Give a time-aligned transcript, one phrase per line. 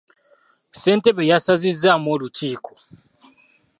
[0.79, 2.73] Ssentebe yasazizaamu olukiiko.